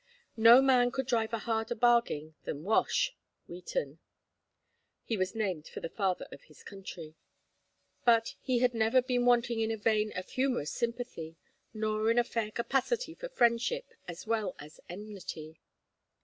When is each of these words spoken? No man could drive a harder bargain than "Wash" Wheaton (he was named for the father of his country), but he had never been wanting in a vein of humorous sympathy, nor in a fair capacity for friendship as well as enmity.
No 0.37 0.63
man 0.63 0.89
could 0.89 1.05
drive 1.05 1.31
a 1.31 1.37
harder 1.37 1.75
bargain 1.75 2.33
than 2.43 2.63
"Wash" 2.63 3.15
Wheaton 3.47 3.99
(he 5.03 5.15
was 5.15 5.35
named 5.35 5.67
for 5.67 5.79
the 5.79 5.91
father 5.91 6.27
of 6.31 6.41
his 6.45 6.63
country), 6.63 7.13
but 8.03 8.33
he 8.41 8.57
had 8.57 8.73
never 8.73 9.03
been 9.03 9.27
wanting 9.27 9.59
in 9.59 9.69
a 9.69 9.77
vein 9.77 10.11
of 10.17 10.29
humorous 10.29 10.71
sympathy, 10.73 11.35
nor 11.71 12.09
in 12.09 12.17
a 12.17 12.23
fair 12.23 12.49
capacity 12.49 13.13
for 13.13 13.29
friendship 13.29 13.93
as 14.07 14.25
well 14.25 14.55
as 14.57 14.79
enmity. 14.89 15.59